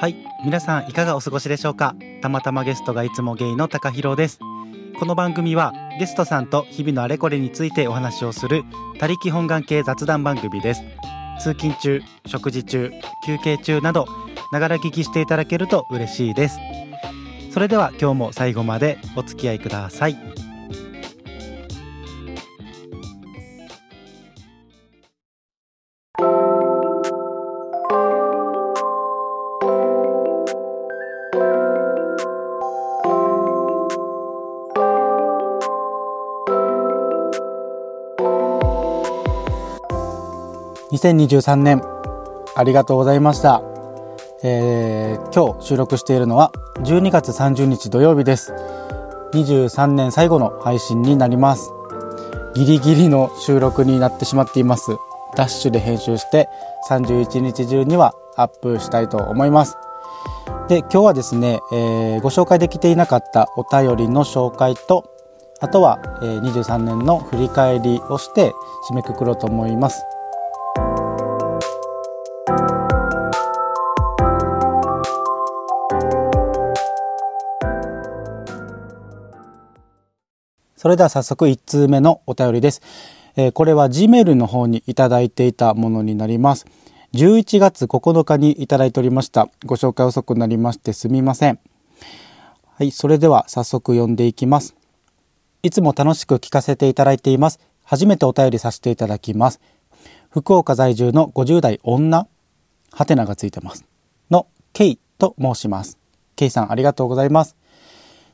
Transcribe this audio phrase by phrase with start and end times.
[0.00, 1.96] はい皆さんいかがお過ごしでしょうか？
[2.22, 4.38] たまたまゲストがいつもゲイの高弘です。
[4.96, 8.62] この番組はゲストさんと日々のあれこれについてお話をする
[9.00, 10.82] 他力本願系雑談番組です。
[11.40, 12.92] 通勤中食事中
[13.26, 14.06] 休憩中など
[14.52, 16.60] ながら聞きしていただけると嬉しいです。
[17.52, 20.37] それでは今日も最後までお付き合いください。
[40.98, 41.80] 2023年
[42.56, 43.62] ありがとうございました、
[44.42, 48.52] えー、今日収録しているのは12月30日土曜日です。
[49.32, 51.70] 23年最後の配信になります。
[52.54, 54.96] ギリギリの収録になってしまっています。
[55.36, 56.48] ダッシュで編集して
[56.88, 59.76] 31日中にはアップしたいと思います。
[60.68, 65.04] で今日はですね、えー、ご紹介できていなかったお便りの紹介と
[65.60, 68.52] あとは、えー、23年の振り返りをして
[68.90, 70.04] 締めくくろうと思います。
[80.78, 82.82] それでは早速1通目のお便りです。
[83.36, 86.66] えー、これは Gmail の方にいただいていたものになります。
[87.14, 89.48] 11月9日にいただいておりました。
[89.66, 91.58] ご紹介遅くなりましてすみません。
[92.76, 94.76] はい、それでは早速読んでいきます。
[95.64, 97.58] いつも楽しく聞かせていただいています。
[97.82, 99.60] 初めてお便りさせていただきます。
[100.30, 102.28] 福岡在住の50代女
[102.92, 103.84] はてながついてます。
[104.30, 105.98] の、ケイと申します。
[106.36, 107.56] ケイさんありがとうございます。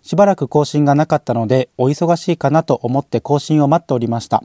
[0.05, 4.45] しばらく更新がなかったので、お忙しいかなと思って更新を待っておりました。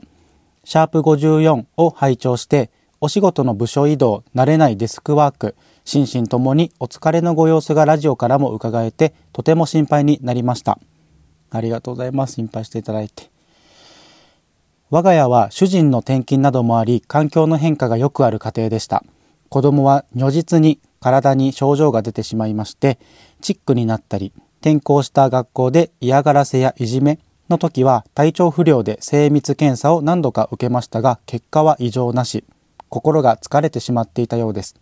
[0.64, 2.70] シャープ54を拝聴して、
[3.02, 10.78] お仕事の部署移動、慣れないデスクワーク、心身ともにお疲れのご様子がラジオからも伺えて、とても心配になりました。
[11.50, 12.36] ありがとうございます。
[12.36, 13.30] 心配していただいて。
[14.88, 19.04] 我が家は主人の転勤などもあり、環境の変化がよくある家庭でした。
[19.50, 22.98] 子供は如実に体に症状が出てしまいまして、
[23.42, 32.44] チックになったり、転校した学校で嫌がらせやいじめの時は体調不良で精密検査を何度か受けましたが結果は異常なし。
[32.90, 34.74] 心が疲れてしまっていたようです。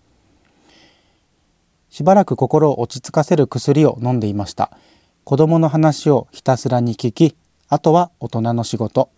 [1.90, 4.76] しばらく心を落ち着かせる薬を飲んでいました。
[5.24, 7.36] 子供の話をひたすらに聞き
[7.68, 9.10] あとは大人の仕事。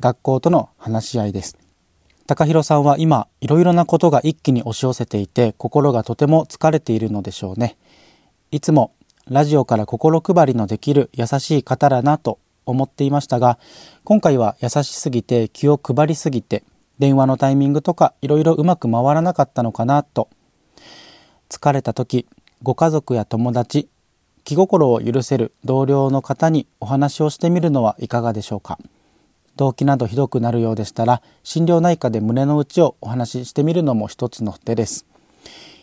[0.00, 1.58] 学校との話し合いです。
[2.26, 7.76] 高弘さんは今いろいろなことが一気に押し寄せていて心がとても疲れているのでしょうね。
[8.50, 8.92] いつも
[9.28, 13.58] ラジオから心配りのできる優しい方だなと思っていましたが
[14.04, 16.64] 今回は優しすぎて気を配りすぎて
[16.98, 20.28] 電話のタイミングとかいろいろうまく回らなかったのかなと。
[21.48, 22.26] 疲れた時
[22.62, 23.88] ご家族や友達
[24.44, 28.78] 気心を許せる同僚の方にお話をしてみるのはいかがでしょうか。
[29.56, 35.06] 動機などひどくなるようでしたら心療内科で胸の内をお話ししてみるのも一つの手です。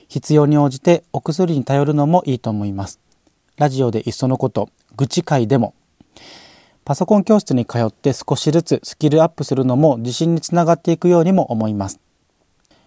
[0.08, 3.00] 必要に応じてお薬に頼るのもいいと思います。
[3.59, 5.74] ラジオでいっそのこと、愚痴会でも、
[6.86, 12.00] パソコン教室に通って少しずつスキルアップするのも自信につながっていくようにも思います。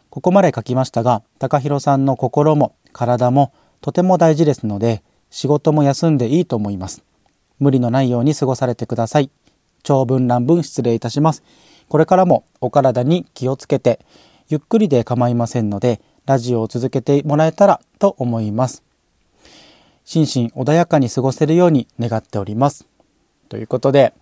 [0.09, 7.05] ここまで書きましたが、高弘さんの心も体もとても大事ですので、仕事も休んでいいと思います。
[7.59, 9.31] 無理のないように過ごされてください。
[9.83, 11.43] 長文乱文失礼いたします。
[11.91, 14.01] これからもお体に気をつけて、
[14.49, 18.83] ゆっくりで構いませんので、ラジオを続けてもらえたらと思います。
[20.05, 22.87] 心身穏やかに過ごせるように願っております。
[23.49, 24.15] ということで、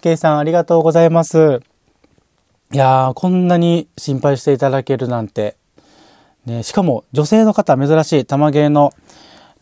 [0.00, 1.60] ケイさんありがとうございます。
[2.72, 5.56] いやー、こんなに心配していただけるなんて。
[6.46, 8.92] ね、しかも女性の方珍しい玉芸の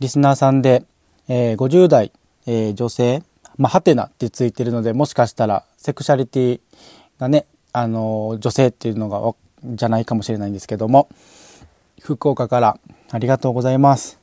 [0.00, 0.84] リスナーさんで、
[1.28, 2.12] えー、50代、
[2.46, 3.22] えー、女性、
[3.56, 6.60] まあ、ハテナってついてるので、もしかしたらセクシャリティ
[7.18, 11.08] がね、あのー、女性っていうのが、じゃないかもしれないんですけども、
[12.00, 12.78] 福岡から
[13.10, 14.21] ありがとうございます。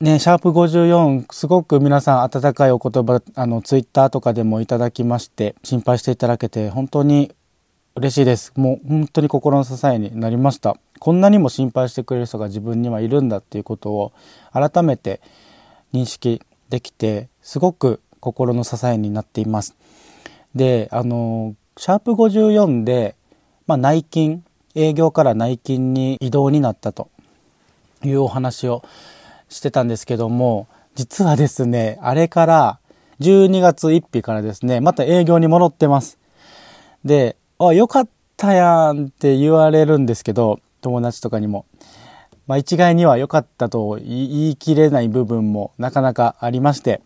[0.00, 7.34] ね、シャープ54、すごく皆さん温かいお言葉、あの、ツイッターとかでもいただきまして、心配していただけて、本当に
[7.96, 8.52] 嬉しいです。
[8.54, 10.76] もう本当に心の支えになりました。
[11.00, 14.12] こんなにも心配してくれる人が自分にはいるんだっていうことを
[14.52, 15.20] 改めて
[15.92, 19.74] 認識できて、すごく心の支えになっています。
[20.54, 23.16] で、あの、シャープ54で、
[23.66, 24.44] まあ、内勤、
[24.76, 27.10] 営業から内勤に移動になったと
[28.04, 28.84] いうお話を
[29.48, 32.78] してたんですけども、実はですね、あれから
[33.20, 36.18] 12月1日からですね、また営業に戻ってます。
[37.04, 41.66] で、あ、よかったやんって言われるんですけど、友達とかにも。
[42.46, 47.02] まあ、一概には良かったと言い切れない部分もなかなかありまして、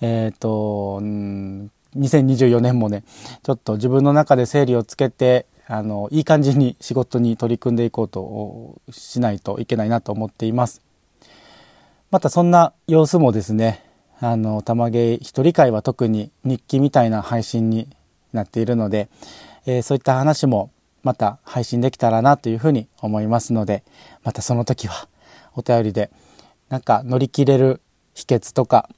[0.00, 3.02] えっ、ー、と、2024年もね、
[3.42, 10.82] ちょっと自分の中で整理をつけて、あの、いい感じに仕事に取り組んでいこうとしないといけないなと思っています。
[12.16, 13.84] またそんな様子もですね、
[14.20, 17.90] あの、玉芸一人会は特に日記みたいな配信に
[18.32, 19.10] なっているので、
[19.66, 20.70] えー、そういった話も
[21.02, 23.84] また配信できたらなというふうに思いますので、
[24.24, 25.08] またその時は
[25.56, 26.10] お便りで
[26.70, 27.82] なんか乗り切れる
[28.14, 28.88] 秘訣とか、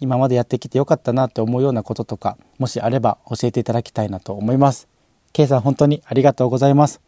[0.00, 4.88] 今までやってきてよかったなって思うようなこととか、もしあれば教えていただきたいなと思います。
[5.32, 7.00] K さん本当にありがとうございます。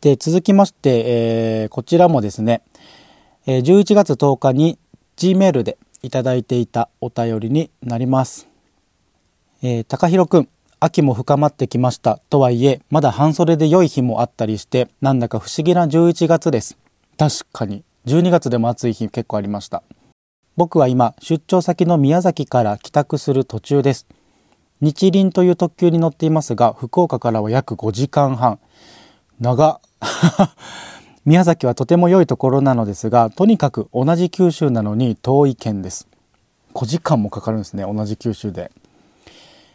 [0.00, 2.62] で、続きまして、えー、こちらもですね、
[3.46, 4.78] え、11月10日に
[5.16, 8.48] Gmail でいただいていたお便りになります。
[9.62, 10.48] えー、高弘くん、
[10.78, 16.78] 秋も深まってきましたとはいえ、まだ半袖で良い日もあったりして、なんだか不思議な11月です。
[17.18, 19.82] 確かに、12月でも暑い日結構ありました。
[20.56, 24.06] 僕は今、出張先の宮崎から帰宅する途中です。
[24.80, 28.58] 日輪という特急に乗っていますが、福岡からは約5時間半。
[29.38, 29.80] 長。
[31.30, 36.08] 宮崎はとても良いところなのですが、とにかく同じ九州なのに遠い県です。
[36.74, 38.72] 5時間もかかるんですね、同じ九州で。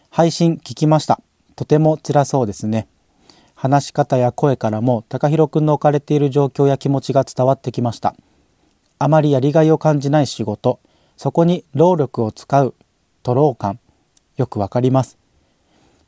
[0.10, 1.22] 配信聞きました。
[1.56, 2.90] とても辛そうですね。
[3.56, 8.18] 話し方や声からも高弘くんの置かれている状況や気持ちが伝わってきました。
[9.00, 10.82] あまりやりがいを感じない仕事、
[11.16, 12.74] そこに労力を使う、
[13.24, 13.80] 徒労感、
[14.36, 15.18] よくわかります。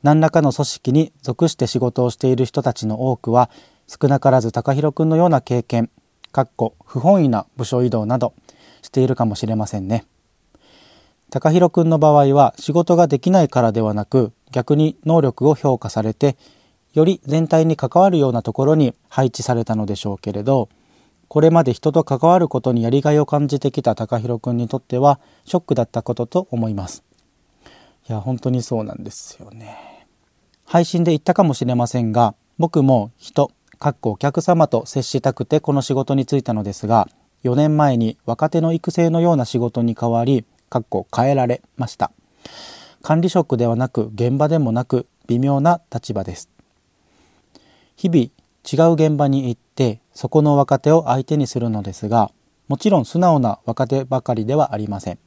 [0.04, 3.50] 何らかの組織に属して仕事をしている人たちの多くは、
[3.88, 5.89] 少なからず高弘くんのような経験、
[6.31, 8.34] かっこ不本意な部署移動など
[8.81, 10.06] しているかもしれませんね。
[11.30, 16.38] 高弘くんの場合は仕事ができないからではなく逆に能力を評価されて
[16.94, 20.69] より全体に関わるようなところに配置されたのでしょうけれど
[21.28, 27.04] これまで人と関わることにやりがいを感じてきた高弘くんにとってはショックだったことと思います
[28.10, 30.07] いや本当にそうなんですよね
[30.66, 37.07] 配信で言ったかもしれませんが僕も人かっこお客様と接したくてこの仕事に就いたのですが
[37.44, 42.12] 4年前に若手の育成のような仕事に変わりかっこ変えられました。
[43.03, 46.50] 管理職ではなく現場でもなく微妙な立場です。
[47.95, 52.31] 日々違う現場に行ってそこの若手を相手にするのですが
[52.68, 55.19] もちろん素直な若手ばかりではありません。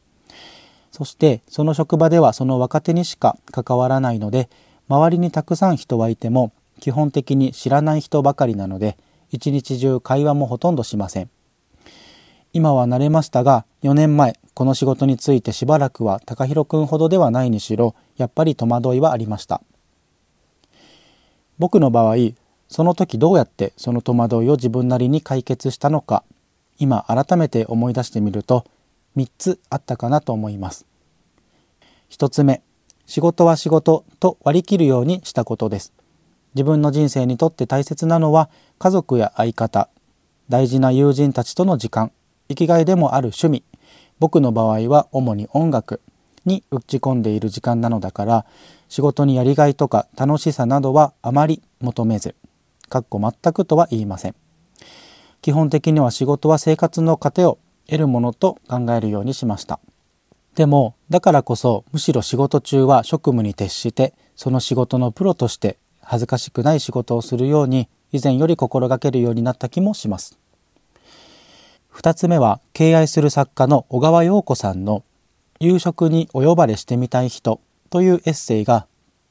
[0.91, 4.51] そしてその職場ではその若手にしか関わらないので
[4.89, 8.97] 周りにたくさん人はいても基本的に知らない人ばかりなので
[9.31, 11.31] 一日中会話もほとんどしません。
[12.53, 19.63] 今は慣れましたが4年前この仕事についてしばらくは高弘くんほどではないにしろやっぱり戸惑いはありました。
[21.59, 22.17] 僕の場合
[22.69, 26.25] その時どうやってその戸惑いを自分なりに解決したのか
[26.79, 28.65] 今改めて思い出してみると
[29.17, 30.87] 3つあったかなと思います。
[32.11, 32.63] 1つ目
[33.07, 35.93] 仕事は仕事と割り切るようにしたことです。
[36.55, 39.89] 自分の人生にとって大切なのは家族や相方
[40.49, 42.13] 大事な友人たちとの時間
[42.49, 43.65] 生きがいでもある趣味。
[44.19, 46.01] 僕の場合は主に音楽
[46.45, 48.47] に打ち込んでいる時間なのだから
[48.89, 52.35] 仕事にやりがいとか楽しさなどはあまり求めず
[52.89, 54.35] かっこ全くとは言いません。
[55.43, 59.81] 基本的には仕事は生活の糧を得るものと考えるようにしました。
[60.55, 65.79] でもだからこそむしろ仕事中は職務に徹してその仕事のプロとして
[66.11, 70.41] 恥ずかしくない仕事をするように以前より心がけるようになった気もします。
[71.95, 75.05] 2つ目は敬愛する作家の小川陽子さんの
[75.61, 78.89] 「夕食にお呼ばれしてみたい人」というエッセイが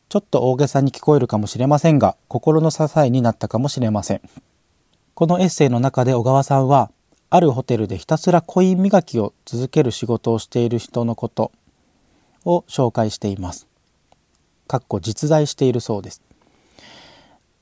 [0.08, 4.22] ちょっと大げさに聞こえるかもしれませんが心の支えになったかもしれません。
[5.16, 6.92] このエッセイの中で小川さんは
[7.30, 11.52] あるホテルでひたすらコイン磨きを続ける仕事をしている人のこと
[12.46, 13.68] を紹介しています。
[14.66, 16.29] かっこ実在しているそうです。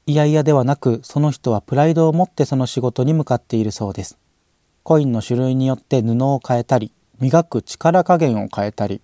[0.09, 4.17] いやいやではなくその人はプライドを持ってその仕事に向かっているそうです。
[4.83, 9.01] コインの種類によって布を変えたり磨く力加減を変えたり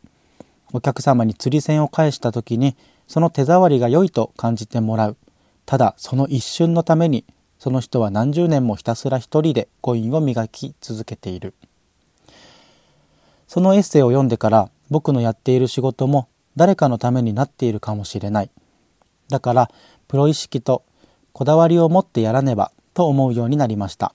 [0.72, 5.18] お客様に釣り銭を返した時にその手触りが良いと感じてもらう。
[5.66, 7.26] ただその一瞬のために
[7.60, 11.54] その人は何十年もひたすら一人でコインを磨き続けている。
[13.50, 18.50] そのエッセイを読んでから僕のやっている仕事も誰かのためになっているかもしれない。
[19.28, 19.70] だから
[20.08, 20.84] プロ意識と
[21.34, 24.14] こだわりを持ってやらねばと思うようになりました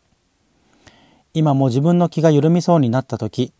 [1.35, 3.53] 今も自分の気が緩みそうになった時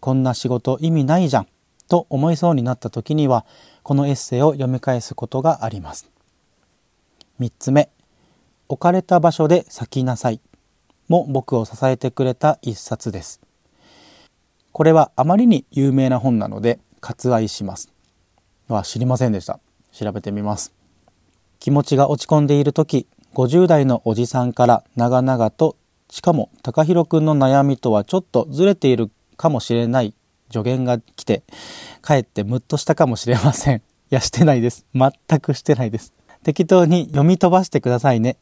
[0.00, 1.46] こんな仕事意味ないじゃん
[1.88, 3.44] と思いそうになった時には
[3.82, 6.08] このエッセイを読み返すことがあります
[7.40, 7.90] 3つ目
[8.68, 10.40] 置かれた場所で咲きなさい
[11.08, 13.40] も僕を支えてくれた一冊です。
[14.72, 17.92] これはあまりに有名な本なので割愛します。
[18.68, 19.60] は知りませんでした。
[19.92, 20.75] 調べてみます。
[21.58, 25.76] 気持ちが落ち込んでいる時、50代のおじさんから長々と、
[26.10, 30.14] しかも高弘くんの悩みとはちょっとずれているかもしれない
[30.50, 31.42] 助言が来て、
[32.00, 33.76] かえってムッとしたかもしれません。
[34.10, 34.86] いや、してないです。
[34.94, 36.12] 全くしてないです。
[36.44, 38.36] 適当に読み飛ばしてくださいね。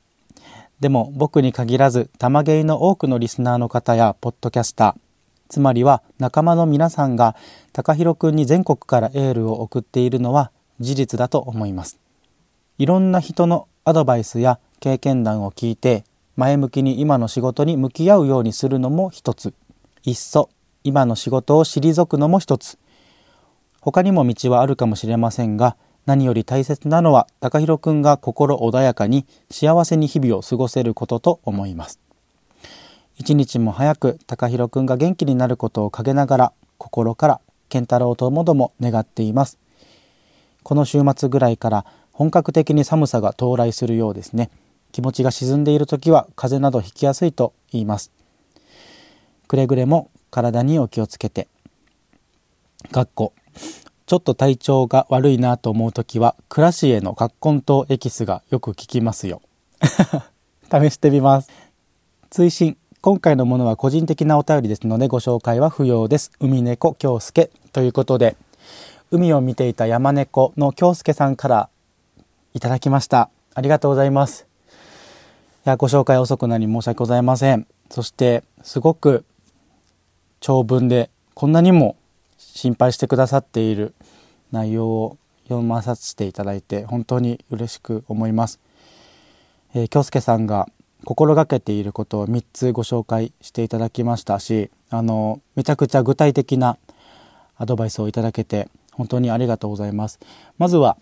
[0.81, 5.05] でも僕に限らず、玉芸の多くのリスナーの方やポッドキャスター、
[5.49, 7.37] つまりは仲間の皆さんが
[7.73, 12.04] 高弘くんに全国からエールを送っているのは事実だと思います。
[12.77, 16.05] いろんな人のアドバイスや経験談を聞いて
[16.37, 19.55] 前向きに今の仕事に向き合うようにするのも一つ。
[20.03, 20.51] いっそ
[20.83, 22.77] 今の仕事を退くのも一つ。
[23.81, 32.01] 他にも道はあるかもしれませんが何より大切なのは高弘くんが心穏やかに幸せに日々を過ごせることと思います。
[33.17, 39.59] 一日も早く高弘くんが元気になることを陰ながら心から健太郎ともども願っています。
[40.65, 44.49] この週末ぐらいから本格的に寒さが到来するようですね。
[44.93, 48.13] 気持ちが沈んでいる時は風邪などひきやすいと言います。
[49.49, 51.49] くれぐれも体にお気をつけて。
[52.93, 53.33] かっこ
[54.07, 59.43] ちょっと体調が悪いなと思う時はクラシエの葛根糖エキスがよく効きますよ。
[60.71, 61.51] 試してみます。
[62.31, 66.31] 追伸今回のものは個人的なお便りですのでご紹介は不要です。
[66.39, 68.37] 海猫京介ということで、
[69.11, 71.69] 海を見ていた山猫の京介さんから
[72.55, 73.31] いただきました。
[73.55, 74.47] ありがとうございます。
[75.67, 77.67] いや、ご紹介遅くなり申し訳ございません。
[77.91, 79.25] そして、すごく
[80.41, 81.97] 長文でこんなにも
[82.39, 83.95] 心配してくださっている
[84.53, 88.61] 内容を読まさせていただいて本当に嬉しく思います。
[89.75, 90.69] えー、京介さんが
[91.05, 96.79] 心がけていることを3つご紹介していただきましたしあのめちゃくちゃ具体的な
[97.57, 100.19] アドバイスをいただけて本当にありがとうございます
[100.57, 100.97] まずは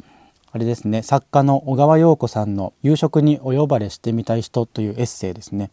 [0.53, 1.03] あれですね。
[1.03, 5.71] 作家の小川陽子さんの「夕食にお呼ばれしてみたい人」というエッセイですね。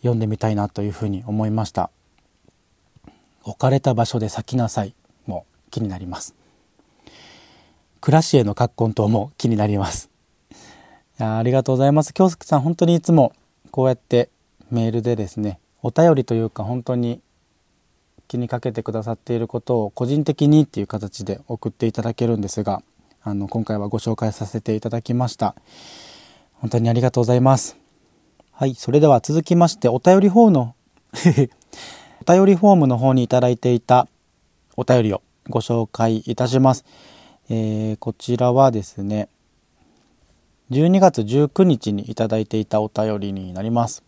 [0.00, 1.90] 読んでみたいなというふうに思いました
[3.42, 4.94] 置かれた場所で咲きなさい
[5.26, 6.34] も気になります
[8.00, 10.10] 暮らしへの葛根等も気になります。
[11.18, 12.12] やありがとうございます。
[12.14, 13.32] 京介さん、本当にいつも
[13.70, 14.30] こうやって
[14.70, 17.20] メールでですね、お便りというか本当に
[18.28, 22.82] 気にかけてくださっていることを個人的にっていう形で送っていただけるんですが、
[23.28, 25.56] あの、今回はご紹介させていただきました。
[26.52, 27.76] 本当にありがとうございます。
[28.52, 30.74] はい、それでは続きまして、お便りフォームの
[32.24, 34.06] お便りフォームの方にいただいていた
[34.76, 36.84] お便りをご紹介いたします。
[37.50, 39.28] えー、こちらはですね、
[40.70, 44.04] 12月19日にいただいていたお便りになります。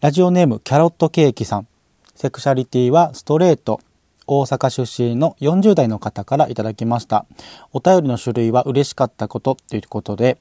[0.00, 1.66] ラジオネームキャロットケーキさん。
[2.14, 3.78] セクシャリティはストレート。
[4.26, 7.26] 大阪出身の40代の方からいただきました。
[7.72, 10.38] お便りの種類は嬉しかったことということで、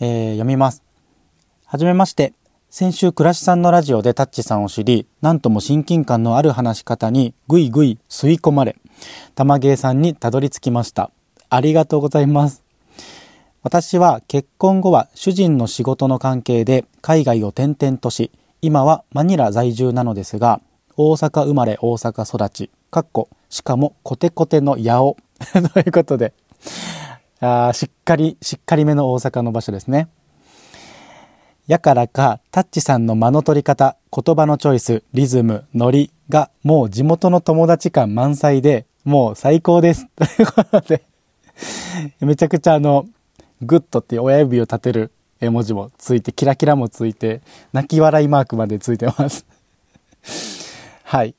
[0.00, 0.82] えー、読みます。
[1.64, 2.34] はじめまして。
[2.70, 8.76] 先週、倉しさんのラジオでタッチさんを知り、なんとも親近感のある話し方にぐいぐい吸い込まれ、
[9.34, 11.10] 玉芸さんにたどり着きました。
[11.48, 12.62] ありがとうございます。
[13.62, 20.60] 私は結婚後は主人の仕事の関係で海外を転々とし、今はマニラ在住なのですが、
[20.96, 25.16] 大阪生まれ大阪育ち、かっこ、しかもコテコテの八尾
[25.74, 26.32] ということで、
[27.40, 30.08] あしっかり、しっかりめの大阪の場所ですね。
[31.66, 40.06] やからか、タッチさんの間の取り方、言葉のチョイス、リズム、ノリがもう地元の友達感満載で、もう最高です。
[40.16, 41.02] ということで、
[42.20, 43.06] めちゃくちゃあの、
[43.60, 47.42] グッドって親指を立てる絵文字もついて、キラキラもついて、
[47.74, 49.44] 泣き笑いマークまでついてます
[51.04, 51.34] はい。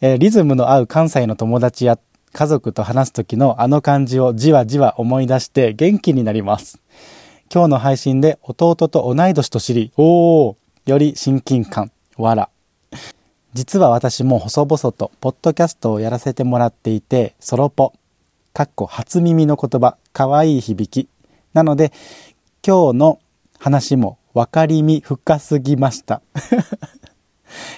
[0.00, 1.98] えー、リズムの合う関西の友達や
[2.32, 6.80] 家族と話す時のあの感じをじわじわ思い出して元気になります。
[7.52, 12.48] 今日の配信で弟と同い年と知り、おーより親近感、わら。
[13.52, 17.92] 実は私も細々とポッドキャストをやらせてもらっていて、ソロポ、
[18.54, 21.08] かっこ初耳の言葉、かわいい響き、
[21.52, 21.92] なので、
[22.66, 23.18] 今日の
[23.58, 26.22] 話も分かりみ深すぎました。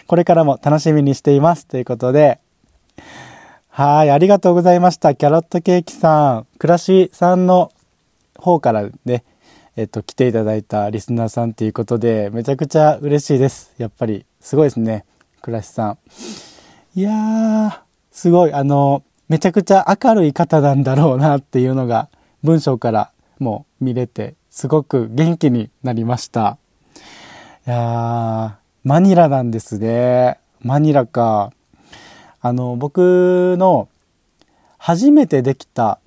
[0.07, 1.67] これからも楽しみにしています。
[1.67, 2.39] ということで、
[3.69, 5.15] はい、ありがとうございました。
[5.15, 7.73] キャロットケーキさん、暮らしさんの
[8.37, 9.25] 方からね、
[9.77, 13.75] えっと、来ていただいたリスナーさんということで、めちゃくちゃ嬉しいです。
[13.79, 15.05] やっぱり、すごいですね。
[15.43, 15.99] 暮らしさん。
[16.95, 17.79] いやー、
[18.13, 22.09] すごい、あの、めちゃくちゃ明るい方なんだろうなっていうのが、
[22.45, 26.59] 文章からも見れて、すごく元気になりました。
[27.67, 30.39] いやマニラなんですね。
[30.61, 31.55] マニラか。
[32.43, 33.89] あの、僕の
[34.77, 36.01] 初めてできた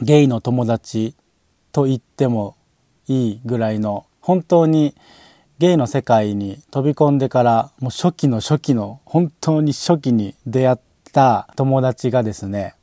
[0.00, 1.16] ゲイの友達
[1.72, 2.54] と言っても
[3.08, 4.94] いいぐらいの本当に
[5.58, 10.78] ゲイの世界に飛び込んでからもう初期の初期の本当に初期に出会っ
[11.12, 12.76] た友達がですね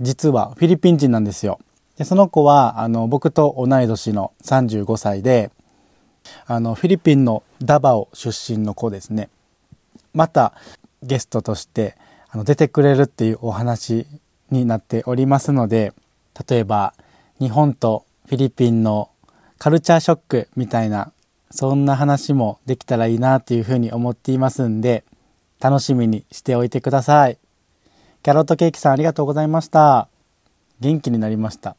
[0.00, 1.60] 実はフィリピン人なんですよ。
[1.96, 5.52] でその子はあの僕と同い年の35歳で
[6.46, 9.28] あのフィリピンのダバオ出身の子ですね。
[10.14, 10.54] また
[11.02, 11.96] ゲストとして
[12.30, 14.06] あの出てくれるっていうお話
[14.50, 15.92] になっておりますので
[16.48, 16.94] 例えば
[17.38, 19.10] 日本とフィリピンの
[19.58, 21.12] カルチャーショックみたいな
[21.50, 25.04] そんな話もできたらいいなというふうに思っていますんで
[25.60, 27.38] 楽しみにしておいてください。
[28.22, 30.08] キャロットケーキさんありがとうございました。
[30.80, 31.76] 元気になりました。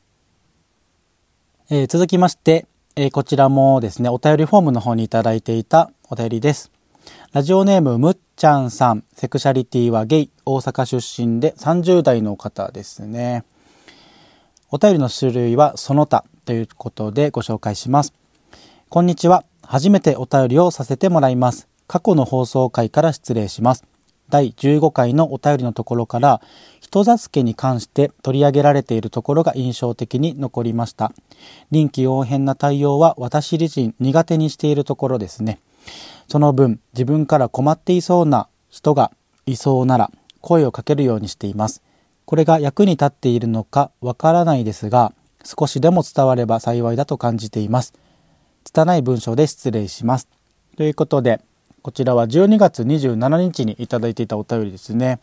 [1.70, 2.66] えー、続きまして、
[3.02, 6.70] えー、こちらもですね、お便りフォームの方にいただいていたお便りです。
[7.32, 13.46] ラジオネームむっちゃんさん、セクシャリティはゲイ、大阪出身で30代の方ですね。
[14.70, 18.14] お便りの種類はその他ということでご紹介します。
[18.90, 19.46] こんにちは。
[19.64, 21.70] 初めてお便りをさせてもらいます。
[21.88, 23.86] 過去の放送回から失礼します。
[24.28, 26.42] 第15回のお便りのところから
[26.90, 31.12] 人助けに関して取り上げられているところが印象的に残りました。
[31.70, 35.60] 臨機応変な対応は私自身苦手にしているところですね。
[36.28, 39.12] その分自分から困っていそうな人が
[39.46, 41.84] いそうなら声をかけるようにしています。
[42.26, 47.94] これが役に立っているのかわからないですが少しでも伝われば幸いだと感じています。
[48.64, 50.28] 拙い文章で失礼します。
[50.76, 51.40] ということで
[51.84, 55.20] こちらは12月27日にいただいていたお便りですね。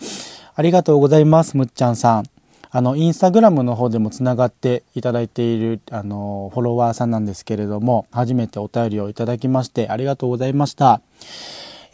[0.57, 2.25] ありがとうございますむっちゃんさん。
[2.71, 11.01] あのインスタグラムの方でもつながっていただいているあのフォロワーさんなんですけれども初めてお便りをいただきましてありがとうございました。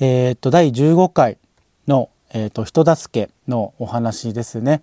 [0.00, 1.38] えー、っと第15回
[1.87, 4.83] の、えー、っと人助けのお話ですね。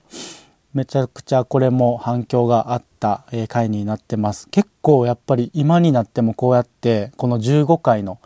[0.74, 4.48] めちゃくちゃこれも反響があった、回になってます。
[4.50, 8.20] 結構やっぱり今になってもこうやってこの15回の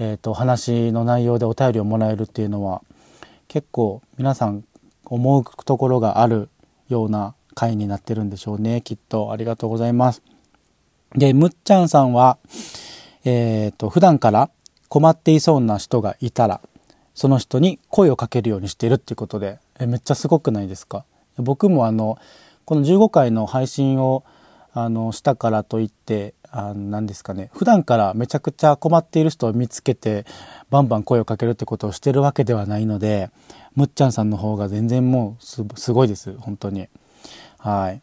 [0.00, 2.82] えーと、話の内容でお便りをもらえるっていうのは
[3.48, 4.64] 結構皆さん
[5.08, 6.48] 思うところがある
[6.88, 10.22] ような回になってるんでしょうねきっとありがとうございます。
[11.14, 12.38] でむっちゃんさんは、
[13.24, 14.50] えーと、普段から
[14.88, 16.60] 困っていそうな人がいたら
[17.14, 21.04] その人に声をかけるようにしているっていうことでえめっちゃすごくないですか？
[21.38, 22.18] 僕もあの
[22.64, 24.24] この15回の配信を
[24.74, 27.50] あのしたからといってあ何ですかね。
[27.52, 30.24] 普段からめちゃくちゃ困っている人を見つけて
[30.70, 33.30] バンバン声をかけるってことをしてるわけではないので
[33.76, 35.44] むっちゃんさんの方が全然もう
[35.78, 36.36] すごいです。
[36.38, 36.88] 本当に。
[37.58, 38.00] はい。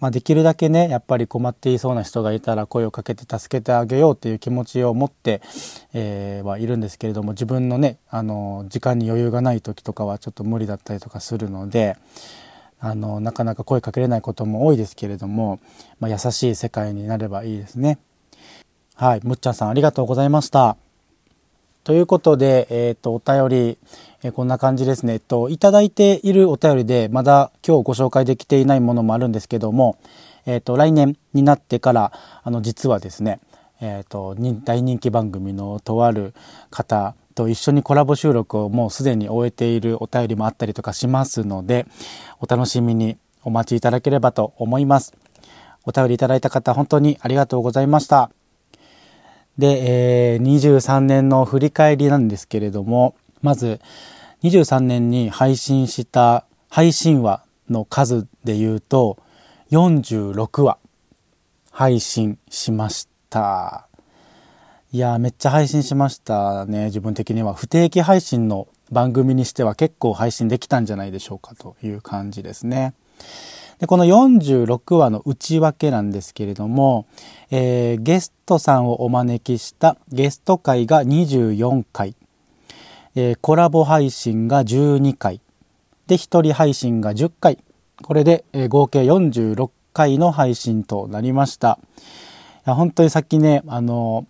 [0.00, 5.42] まあ、できるだけねやっぱり困っていそうな人がいたら声をかけて助けてあげようという気持ちを持って、
[5.92, 11.98] えー、はいるんですけれども自分のねあの時間に余裕がない時とかはちょっと無理だったりとかするので
[12.80, 15.60] あのなかなか声かけれないことも多いですけれども、
[16.00, 17.98] まあ、優しい世界になればいいですね。
[18.94, 20.76] はい、むっちゃんさんありがとうございました。
[21.84, 23.78] ということで、えっ、ー、と、お便り、
[24.22, 25.14] えー、こんな感じですね。
[25.14, 29.98] えっと、いただいているお便りで、まだ今日ご紹介できていないものもあるんですけども、
[30.44, 32.12] えっと、来年になってから、
[32.42, 33.40] あの、実はですね、
[33.80, 36.34] えっと、大人気番組のとある
[36.70, 41.86] 方と一緒にコラボ収録をもうすでに終えているお便りもあったりとかしますので、
[42.38, 45.14] お楽しみにお待ちいただければと思います。
[45.84, 48.30] お便りいただいた方、本当にありがとうございました。
[49.56, 53.80] で、えー、23年の振り返りなんですけれども、まず、
[54.42, 59.16] 23年に配信した配信話の数で言うと、
[59.70, 60.76] 46話
[61.70, 63.89] 配信しました。
[64.92, 72.92] いやめっちゃ配信しましたね自分的には不定期配信の番組にしては結構配信できたんじゃないでしょうかという感じですね。
[73.78, 77.06] でこの46話の内訳なんですけれども、
[77.52, 82.16] えー、ゲストさんをお招きしたゲスト会が24回、
[83.14, 85.40] えー、コラボ配信が12回
[86.08, 87.58] で一人配信が10回
[88.02, 91.78] これで、えー、合計46回の配信となりました。
[92.58, 94.26] いや本当にさっきねあの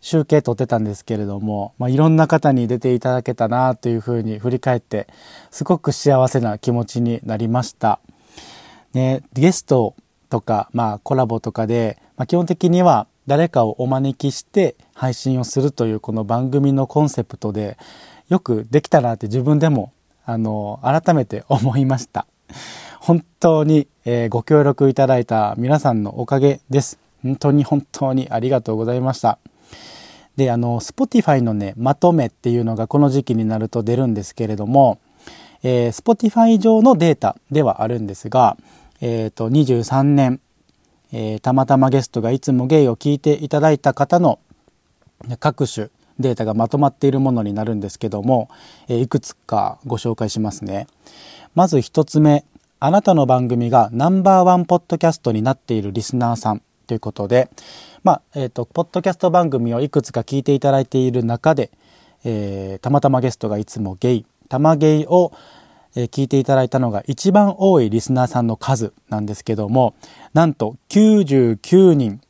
[0.00, 5.08] 集計取ってたんですけれども、まあ、いろんな方に出ていただけたなというふうに振り返って
[5.50, 8.00] すごく幸せな気持ちになりました。
[8.92, 9.94] ね、ゲスト
[10.30, 17.76] とか、まあ、コラボとかで、まあ、基本的には誰かをお招きして配信をするというこの番組のコンセプトで
[18.28, 19.92] よくできたなって自分でも
[20.24, 22.26] あの改めて思いました。
[23.00, 26.98] 本当に、えー、ご協力いただいた皆さんのおかげです。
[27.22, 29.38] 本当に本当にありがとうございました。
[30.36, 34.98] で、あの、Spotify のね、まとめっていうのがこの時期になると出るんですけれども、
[35.62, 38.56] えー、Spotify 上のデータではあるんですが、
[39.00, 40.40] え、ー、と、23年、
[41.12, 44.38] えー、たまたまゲストがいつもゲイを聞いていただいた方の
[45.38, 48.48] 各種データがまとまっているものになるんですけども、
[48.88, 50.86] えー、いくつかご紹介しますね。
[51.54, 52.44] まず一つ目、
[52.78, 57.48] あなたの番組がナンバーワンポッドキャストになっているリスナーさんということで、
[58.02, 61.70] まあ、えっ、ー、と、ポッドキャスト番組をいくつか聞いていただいている中で、
[62.24, 65.30] えー、たまたまゲストがいつもゲイ、たまゲイを、
[65.94, 69.94] えー、聞いていただいたのが一番多いリスナーさんの数なんですけども、
[70.34, 72.20] なんと99人、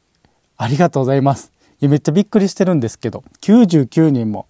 [0.58, 1.52] ありがとうございます。
[1.80, 4.46] めっちゃびっくりしてるんですけど、99人も。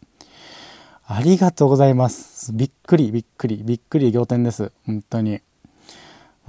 [1.07, 2.53] ありがとうございます。
[2.53, 4.73] びっくり、びっくり、びっくり仰天です。
[4.85, 5.41] 本当に。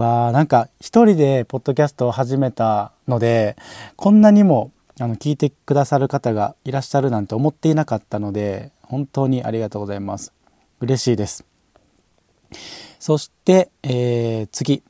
[0.02, 3.56] わあなんか一人でポッドキャストを始めたので
[3.96, 10.34] こんなにもあの聞いてくださる方がいらっしゃるなんて思っていなかったので本当にありがとうございます。
[10.80, 11.46] 嬉しいです。
[13.00, 14.84] そして、えー、次。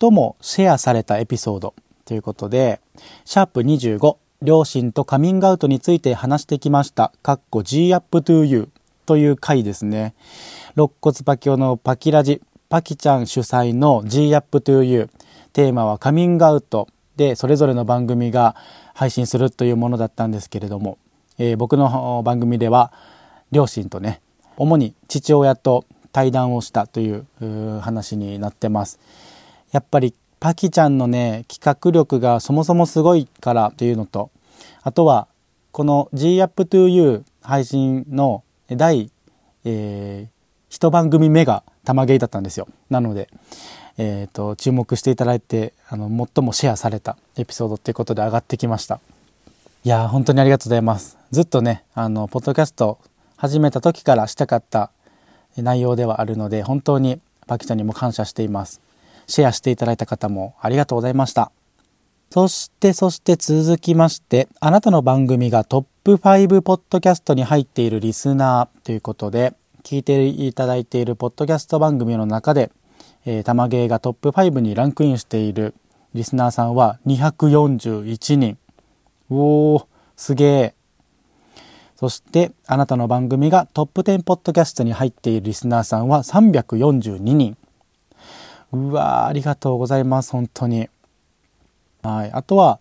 [0.00, 1.74] 最もシェアされたエピソード。
[2.04, 2.80] ということで
[3.26, 7.12] シャープ25両親とカミングアウトについて話してきました。
[7.22, 8.70] かっこ G up to you
[9.04, 10.14] という回ですね。
[10.76, 12.40] 肋骨パキオのパキラジ。
[12.68, 15.08] パキちゃん主催の G Up to You
[15.54, 18.56] テーマはカミングアウトでそれぞれの番組が
[18.92, 20.98] 配信するというものだったんですけれども、
[21.38, 22.92] えー、僕の番組では
[23.52, 24.20] 両親とね
[24.58, 27.24] 主に父親と対談をしたという
[27.80, 28.98] 話になってます。
[29.72, 34.30] やっぱりパキちゃんのね企画力がそもそもすごいからというのと
[34.82, 35.26] あとは
[35.72, 39.10] この G Up to You 配信の第、
[39.64, 40.37] えー、
[40.68, 42.68] 一番組目が玉ゲイだったんですよ。
[42.90, 43.28] なので、
[43.96, 49.00] え、ー、と、注目していただいて、あの、最もシェアされたエピソードっていうことで上がってきました。
[49.84, 51.16] いや本当にありがとうございます。
[51.30, 52.98] ずっとね、あの、ポッドキャスト
[53.36, 54.90] 始めた時からしたかった
[55.56, 58.80] 内容ではあるので、本当にパキちゃんにも感謝しています。
[59.26, 61.52] シェアしていただいた方もありがとうございました。
[62.30, 69.54] そして、そして続きまして、あなたの番組がトップ5ポッドキャストに入っているリスナーということで、
[69.88, 72.70] 聞いていただいているポッドキャスト番組の中で、
[73.24, 75.74] えー、玉芸がトップ5にランクインしている
[76.12, 78.58] リスナーさんは241人。
[79.30, 80.74] おー、すげえ。
[81.96, 87.56] そして、あなたの番組がトップ10ポッドキャストに入っているリスナーさんは342人。
[88.72, 90.90] うわー、ありがとうございます、本当に。
[92.02, 92.32] はい。
[92.32, 92.78] あとは、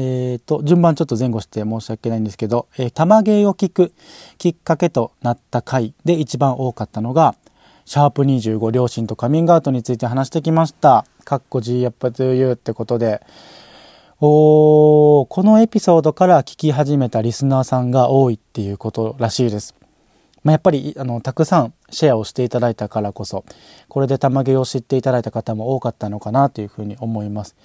[0.00, 3.92] えー、と、順番ちょっと前後して申し訳ないんですけど、えー、玉芸を聞く
[4.38, 7.34] きっかけとなった回で一番多かったのが、
[7.84, 11.04] シャープ25両親とカミングアウトについて話してきました。
[11.24, 13.20] かっこ G やっぱ to you ってことで、
[14.20, 19.74] おー、このエピソードから聞き始めたリスナーさんが多いっていうことらしいです。
[20.44, 23.44] まあ、やっぱりあのたくさんシェアをしていただいたからこそ
[23.88, 27.56] これで玉芸を知っていただいた方も多かったのかなというふうに思います。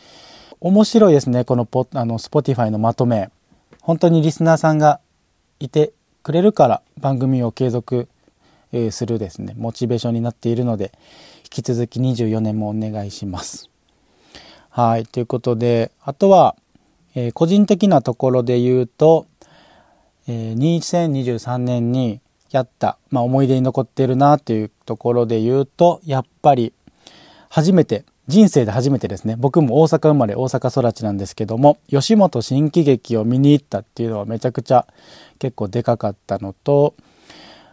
[0.63, 3.30] 面白いですね、このポあの Spotify のまとめ。
[3.82, 5.02] 本当にリスナーさんが
[5.60, 5.91] いて
[6.23, 8.08] くれるから番組を継続、
[8.91, 10.93] するですね、モチベーションになっているので、
[11.43, 13.69] 引き続き24年もお願いします。
[14.69, 16.56] はい、ということで、あとは、
[17.13, 19.28] えー、個人的なところで言うと、
[20.30, 22.21] えー、2023年に
[22.52, 26.71] やった、まあ、思い出に残ってるなというところで言うと、やっぱり
[27.49, 34.88] 初めて人生で初めてですね、僕も大阪生まれ大阪育ちなんですけども、吉本新喜劇を見に行ったっていうのはめちゃくちゃ
[35.40, 36.96] 結構でかかったのと、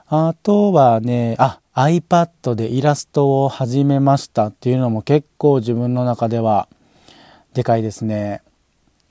[0.09, 6.69] あとはね、あ、iPad でイラストを始めましたっていうのも結構自分の中では
[7.55, 8.43] でかいですね。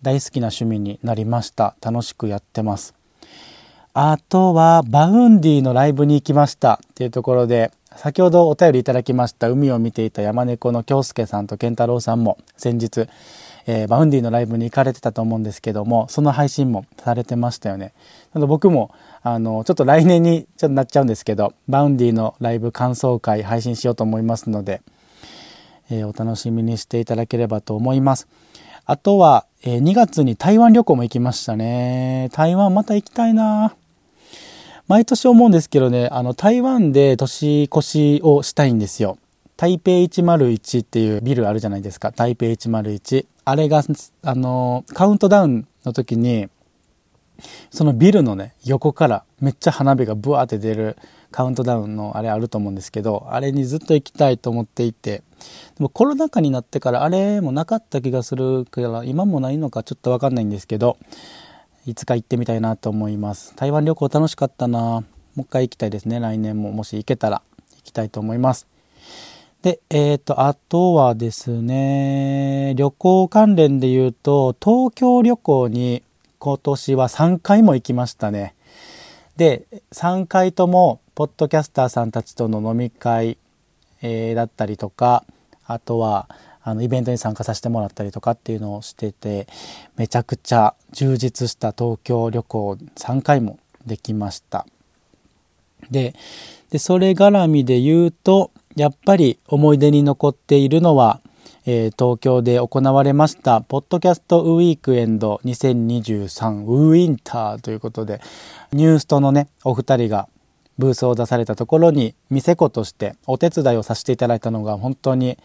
[0.01, 1.75] 大好きな趣味になりました。
[1.81, 2.93] 楽しくやってます。
[3.93, 13.09] あとは、 Vaundyのライブに行きましたっていうところで、先ほどお便りいただきました海を見ていた山猫の京介さんと健太郎さんも先日、
[13.67, 17.91] えー、 Vaundyのライブに行かれてたと思うんですけども、その配信もされてましたよね。
[18.33, 24.81] なの僕も、あの、ちょっと来年にちょっとなっちゃうんですけど、 Vaundyのライブ感想会配信しようと思いますので、
[25.91, 28.29] えー、お楽しみにしていただければと思います。
[28.85, 32.29] あとは、えー、2月に台湾旅行も行きましたね。
[32.31, 33.75] 台湾また行きたいな
[34.89, 39.19] 毎年思うんですけどね、あの、台湾で年越しをしたいんですよ。
[39.55, 42.11] 台北101っていうビルあるじゃないですか。
[42.11, 43.27] 台北101。
[43.45, 43.83] あれが、
[44.23, 46.49] あの、カウントダウンの時に、
[47.69, 50.97] そのビルのね、横からめっちゃ花火がブワーって出る
[51.29, 55.21] カウントダウンのあれあると思うんですけど、あれにずっと行きたいと思っていて、
[55.77, 60.97] でもコロナ禍になってからあれもなかった気がするから、今もないのかちょっとわかんないんですけど、
[61.89, 63.55] いつか行ってみたいなと思います。
[63.55, 64.79] 台湾旅行楽しかったな。
[64.79, 65.03] も
[65.37, 66.19] う一回行きたいですね。
[66.19, 67.41] 来年ももし行けたら
[67.77, 68.67] 行きたいと思います。
[69.63, 76.03] でえっ、ー、とあとはですね旅行関連で言うと東京旅行に
[76.37, 78.53] 今年は3回も行きましたね。
[79.35, 83.39] で3回ともポッドキャスターさんたちとの飲み会、
[84.03, 85.25] えー、だったりとか
[85.65, 86.29] あとは
[86.69, 89.47] あのイベントに参加させてもらったりとかっていうのをしてて
[89.95, 94.65] めちゃくちゃ充実した東京旅行3回もできました。
[95.91, 96.13] で
[96.77, 101.21] それ絡みで言うとやっぱり思い出に残っているのは、
[101.65, 108.21] えー、東京で行われましたポッドキャストウィークエンド2023ウィンターということで
[108.71, 110.27] ニュースとのねお二人が
[110.77, 115.37] ブースを出されたところに店子としてお手伝いをさせていただいたのが本当に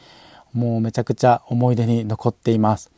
[0.54, 2.90] もうめちゃくちゃ思い出に残っています。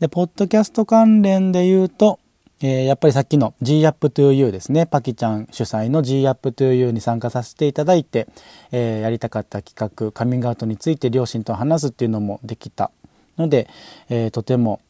[0.00, 2.20] で、ポッドキャスト関連で言うと、
[2.60, 4.86] えー、やっぱりさっきの GUP2U ですね。
[4.86, 8.28] パキちゃん主催の GUP2U に参加させていただいて、
[8.72, 12.90] えー、やりたかった企画、カミングアウトについて両親と話すっていうのもできた
[13.36, 13.68] ので、
[14.08, 14.80] えー、とても、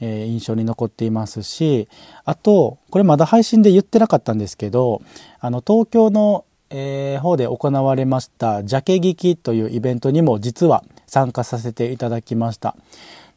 [0.00, 1.88] え印象に残っていますし、
[2.24, 5.02] あと、これまだ配信で言ってなかったんですけど、
[5.40, 12.76] あの、東京の、え、方で行われましたジャケ聞きというイベントにも実は参加させていただきました。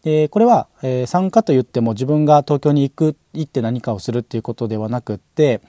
[0.03, 5.61] でこれは、えー、参加といっても自分が東京に行く行って何かをするっていうことではなくって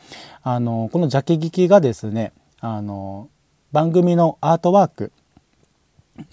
[0.42, 3.28] あのこのジャケ聞きがですねあの
[3.72, 5.12] 番組のアートワーク、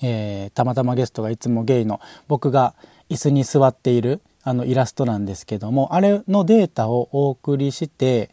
[0.02, 2.74] えー、たまたまゲストがいつもゲイの僕が
[3.10, 8.30] 椅子に座っているあのイラストなんですけどもあれのデータをお送りして、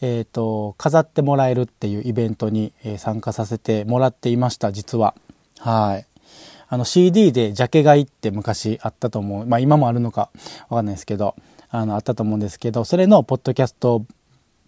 [0.00, 5.14] えーと、飾ってもらえるっていうイベントに、参加させてもらっていました実は。
[5.58, 6.09] はい
[6.72, 9.44] あの CD でジャケ買いって昔あったと思う。
[9.44, 10.30] まあ今もあるのか
[10.68, 11.34] わかんないですけど、
[11.68, 14.06] あの、あったと思うんですけど、それのポッドキャスト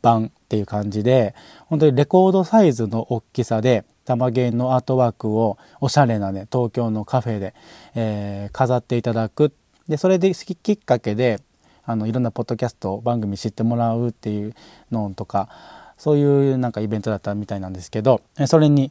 [0.03, 1.33] 版っていう感じで、
[1.67, 7.55] 本当にレコードサイズの大きさで、玉芸のアートワークをおしゃれなね、東京のカフェで、
[7.95, 9.53] えー、飾っていただく。
[9.89, 11.41] で、それできっかけで、
[11.85, 14.55] あの、いろんなポッドキャスト番組知ってもらうっていう
[14.91, 15.49] のとか、
[15.99, 18.91] そういうなんかイベントだったみたいなんですけど、それに、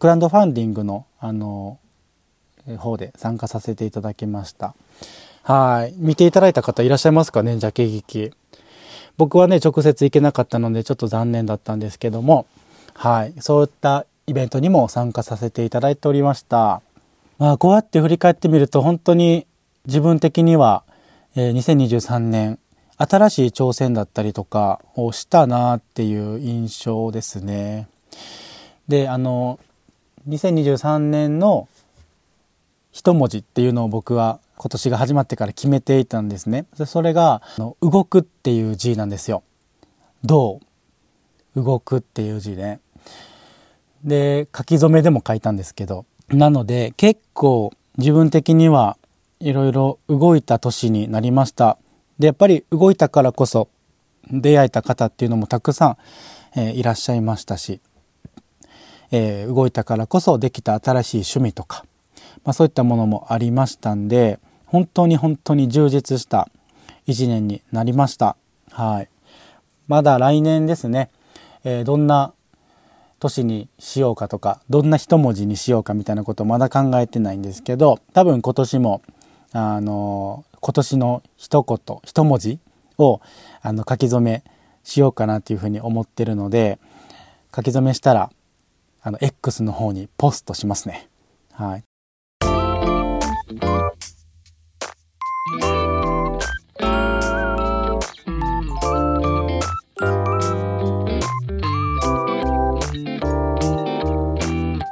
[0.00, 1.78] クラウドファンディングの、あの、
[2.76, 4.74] 方で参加させていただきました。
[5.42, 5.94] はい。
[5.96, 8.32] 見ていただいた方いらっしゃいますかね、ジャケ劇。
[9.16, 12.46] 僕はね、直接行けなかったのでちょっと残念だったんですけども、
[12.94, 13.34] はい。
[13.40, 16.82] そういったイベントにも参加させていただいておりました。
[17.38, 19.46] まあ、こうやって振り返ってみると本当に
[19.86, 20.82] 自分的には、
[21.34, 22.58] えー、2023年、
[22.98, 27.88] 新しい挑戦だったりとかをしたなっていう印象ですね。
[28.88, 29.60] で、あの、
[30.28, 31.68] 2023年の
[32.98, 36.66] 一文字っていうのを僕は今年が始まってから決めていたんですね。
[36.84, 37.42] それが、
[37.80, 39.44] 動くっていう字なんですよ。
[40.24, 40.58] ど
[41.54, 41.62] う？
[41.62, 42.80] 動くっていう字で。
[44.02, 46.06] で、書き初めでも書いたんですけど。
[46.28, 48.98] なので、結構自分的には
[49.38, 51.78] いろいろ動いた年になりました。
[52.18, 53.68] で、やっぱり動いたからこそ
[54.28, 55.96] 出会えた方っていうのもたくさん、
[56.56, 57.80] えー、いらっしゃいましたし、
[59.12, 61.84] えー、動いたからこそできた新しい趣味とか、
[62.48, 66.48] まあ、そういったものもありましたんで本当に本当に充実した
[67.06, 68.38] 1年になりました。
[68.70, 69.10] はい。
[69.86, 71.10] まだ来年ですね、
[71.62, 72.32] えー、どんな
[73.20, 79.02] 年にしようかとか、どんな一文字にしようかみたいなことをまだ考えてないんですけど、多分今年も、
[79.52, 82.60] あの、今年の一言、一文字
[82.96, 83.20] を
[83.60, 84.42] あの書き初め
[84.84, 86.78] しようかなっていうふうに思ってるので、
[87.54, 88.30] 書き初めしたら、
[89.02, 91.10] あの、X の方にポストしますね。
[91.52, 91.87] はい。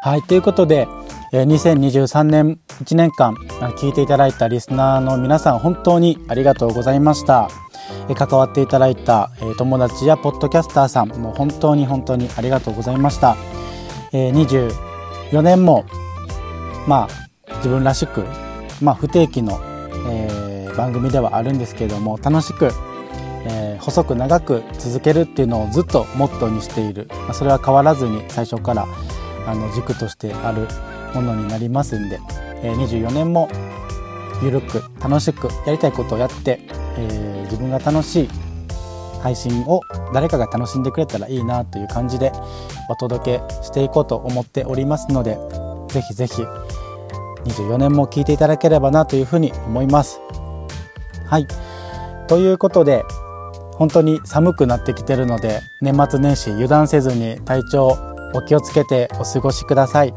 [0.06, 0.86] はい、ということで、
[1.32, 3.34] えー、2023年1年間
[3.80, 7.50] 聞いていただいたリスナーの皆さん本当にありがとうございました。
[8.08, 13.36] えー、関わっていただいた、えー、友達やポッドキャスターさんも本当に本当にありがとうございました。
[14.12, 14.70] えー、
[15.32, 15.84] 24年も
[16.86, 18.24] まあ自分らしく、
[18.80, 19.58] まあ、不定期の、
[20.08, 22.66] えー、番組ではあるんですけれども楽しく、
[23.48, 28.86] えー、細く長く続けるっていうのをずっとモットーにしている、まあ、それは変わらずに最初から
[29.46, 30.68] あの軸としてある
[31.14, 32.18] ものになりますんで、
[32.62, 33.48] え、24年も
[34.42, 36.60] ゆるく楽しくやりたいことをやって、
[36.98, 38.28] え、自分が楽しい
[39.22, 39.80] 配信を
[40.12, 42.32] 誰かが楽しんでくれたらいいなという感じで
[42.88, 45.38] お届けしていこうと思っておりますので
[45.88, 46.42] ぜひぜひ
[47.44, 50.20] 24年も聞いていただければなというふうに思います。
[51.26, 51.46] はい。
[52.28, 53.02] ということで
[53.74, 60.14] 本当に寒くなってきてるので年末年始油断せずに体調お気をつけてお過ごしください。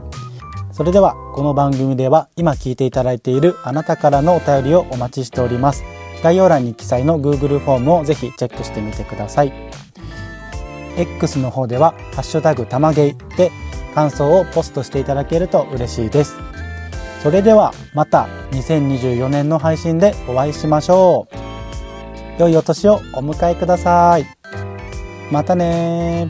[0.71, 5.83] それではこの番組では今聞いていただいているあなたからのお便りをお待ちしております。
[6.23, 9.53] 概要欄に記載の Google フォームをぜひチェックしてみてください。
[10.97, 13.51] X の方では「ハッシュタグたまげい」で
[13.95, 16.35] 感想をポストしていただけると嬉しいです。
[17.23, 21.27] それではまた2024年の配信でお会いしましょ
[22.37, 22.41] う。
[22.41, 24.25] 良いお年をお迎えください。
[25.31, 26.29] またね